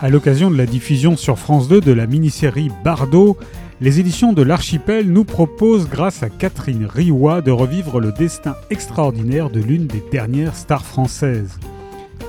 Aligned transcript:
À 0.00 0.08
l'occasion 0.10 0.48
de 0.48 0.56
la 0.56 0.66
diffusion 0.66 1.16
sur 1.16 1.40
France 1.40 1.66
2 1.66 1.80
de 1.80 1.90
la 1.90 2.06
mini-série 2.06 2.70
Bardot, 2.84 3.36
les 3.80 3.98
éditions 3.98 4.32
de 4.32 4.42
l'Archipel 4.42 5.10
nous 5.10 5.24
proposent, 5.24 5.88
grâce 5.88 6.22
à 6.22 6.28
Catherine 6.28 6.86
Riwa, 6.86 7.40
de 7.40 7.50
revivre 7.50 7.98
le 7.98 8.12
destin 8.12 8.54
extraordinaire 8.70 9.50
de 9.50 9.58
l'une 9.58 9.88
des 9.88 10.04
dernières 10.12 10.54
stars 10.54 10.84
françaises. 10.84 11.58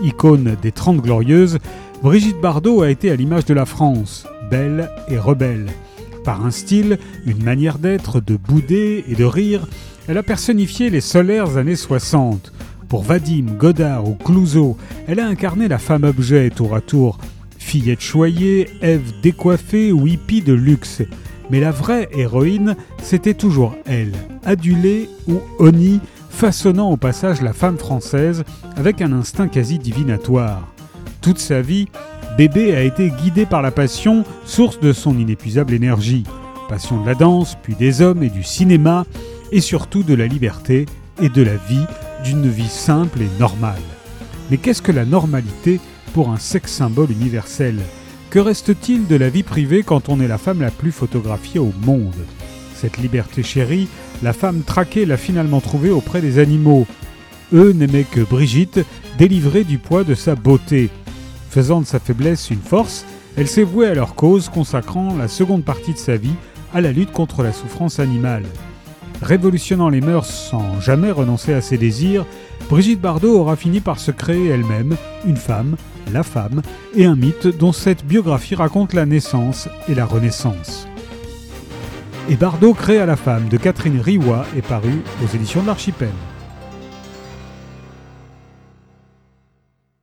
Icône 0.01 0.57
des 0.63 0.71
Trente 0.71 1.01
Glorieuses, 1.01 1.59
Brigitte 2.01 2.41
Bardot 2.41 2.81
a 2.81 2.89
été 2.89 3.11
à 3.11 3.15
l'image 3.15 3.45
de 3.45 3.53
la 3.53 3.67
France, 3.67 4.25
belle 4.49 4.89
et 5.07 5.19
rebelle. 5.19 5.67
Par 6.23 6.43
un 6.43 6.51
style, 6.51 6.97
une 7.27 7.43
manière 7.43 7.77
d'être, 7.77 8.19
de 8.19 8.35
bouder 8.35 9.05
et 9.07 9.13
de 9.13 9.25
rire, 9.25 9.67
elle 10.07 10.17
a 10.17 10.23
personnifié 10.23 10.89
les 10.89 11.01
solaires 11.01 11.57
années 11.57 11.75
60. 11.75 12.51
Pour 12.87 13.03
Vadim, 13.03 13.45
Godard 13.59 14.09
ou 14.09 14.15
Clouseau, 14.15 14.75
elle 15.07 15.19
a 15.19 15.27
incarné 15.27 15.67
la 15.67 15.77
femme 15.77 16.03
objet 16.03 16.49
tour 16.49 16.75
à 16.75 16.81
tour, 16.81 17.19
fillette 17.69 18.01
choyée, 18.01 18.67
Ève 18.81 19.13
décoiffée 19.21 19.91
ou 19.91 20.07
hippie 20.07 20.41
de 20.41 20.53
luxe. 20.53 21.03
Mais 21.51 21.59
la 21.59 21.69
vraie 21.69 22.09
héroïne, 22.13 22.75
c'était 22.99 23.35
toujours 23.35 23.75
elle, 23.85 24.13
adulée 24.43 25.07
ou 25.27 25.39
Oni, 25.59 25.99
façonnant 26.31 26.89
au 26.89 26.97
passage 26.97 27.43
la 27.43 27.53
femme 27.53 27.77
française 27.77 28.43
avec 28.75 29.03
un 29.03 29.13
instinct 29.13 29.49
quasi 29.49 29.77
divinatoire. 29.77 30.67
Toute 31.21 31.37
sa 31.37 31.61
vie, 31.61 31.89
Bébé 32.39 32.75
a 32.75 32.81
été 32.81 33.11
guidé 33.11 33.45
par 33.45 33.61
la 33.61 33.69
passion, 33.69 34.23
source 34.45 34.79
de 34.79 34.91
son 34.91 35.15
inépuisable 35.15 35.75
énergie. 35.75 36.23
Passion 36.69 36.99
de 36.99 37.05
la 37.05 37.13
danse, 37.13 37.55
puis 37.61 37.75
des 37.75 38.01
hommes 38.01 38.23
et 38.23 38.31
du 38.31 38.41
cinéma, 38.41 39.05
et 39.51 39.61
surtout 39.61 40.01
de 40.01 40.15
la 40.15 40.25
liberté 40.25 40.87
et 41.21 41.29
de 41.29 41.43
la 41.43 41.57
vie, 41.57 41.85
d'une 42.23 42.49
vie 42.49 42.67
simple 42.67 43.21
et 43.21 43.39
normale. 43.39 43.77
Mais 44.49 44.57
qu'est-ce 44.57 44.81
que 44.81 44.91
la 44.91 45.05
normalité 45.05 45.79
pour 46.09 46.29
un 46.31 46.37
sexe 46.37 46.73
symbole 46.73 47.11
universel 47.11 47.77
que 48.29 48.37
reste-t-il 48.37 49.07
de 49.07 49.15
la 49.15 49.29
vie 49.29 49.41
privée 49.41 49.81
quand 49.81 50.07
on 50.07 50.19
est 50.21 50.27
la 50.27 50.37
femme 50.37 50.61
la 50.61 50.69
plus 50.69 50.91
photographiée 50.91 51.59
au 51.59 51.73
monde? 51.81 52.13
Cette 52.75 52.97
liberté 52.97 53.41
chérie, 53.41 53.87
la 54.21 54.33
femme 54.33 54.61
traquée 54.61 55.07
l'a 55.07 55.17
finalement 55.17 55.61
trouvée 55.61 55.89
auprès 55.89 56.21
des 56.21 56.37
animaux. 56.37 56.85
Eux 57.53 57.71
n'aimaient 57.71 58.03
que 58.03 58.21
Brigitte, 58.21 58.81
délivrée 59.17 59.63
du 59.63 59.79
poids 59.79 60.03
de 60.03 60.13
sa 60.13 60.35
beauté. 60.35 60.91
Faisant 61.49 61.81
de 61.81 61.87
sa 61.87 61.99
faiblesse 61.99 62.51
une 62.51 62.61
force, 62.61 63.03
elle 63.35 63.47
s'est 63.47 63.63
vouée 63.63 63.87
à 63.87 63.95
leur 63.95 64.13
cause, 64.13 64.49
consacrant 64.49 65.17
la 65.17 65.27
seconde 65.27 65.63
partie 65.63 65.93
de 65.93 65.97
sa 65.97 66.15
vie 66.15 66.35
à 66.71 66.81
la 66.81 66.91
lutte 66.91 67.11
contre 67.11 67.41
la 67.41 67.51
souffrance 67.51 67.99
animale. 67.99 68.45
Révolutionnant 69.21 69.89
les 69.89 70.01
mœurs 70.01 70.25
sans 70.25 70.79
jamais 70.79 71.11
renoncer 71.11 71.53
à 71.53 71.61
ses 71.61 71.77
désirs, 71.77 72.25
Brigitte 72.69 73.01
Bardot 73.01 73.39
aura 73.39 73.55
fini 73.55 73.79
par 73.79 73.99
se 73.99 74.11
créer 74.11 74.47
elle-même 74.47 74.95
une 75.25 75.37
femme 75.37 75.75
la 76.11 76.23
femme, 76.23 76.61
et 76.95 77.05
un 77.05 77.15
mythe 77.15 77.47
dont 77.47 77.71
cette 77.71 78.05
biographie 78.05 78.55
raconte 78.55 78.93
la 78.93 79.05
naissance 79.05 79.69
et 79.87 79.95
la 79.95 80.05
renaissance. 80.05 80.87
Et 82.29 82.35
Bardot 82.35 82.73
crée 82.73 82.99
à 82.99 83.05
la 83.05 83.15
femme 83.15 83.49
de 83.49 83.57
Catherine 83.57 83.99
Riwa 83.99 84.45
est 84.55 84.65
paru 84.65 85.01
aux 85.23 85.35
éditions 85.35 85.61
de 85.61 85.67
l'Archipel. 85.67 86.09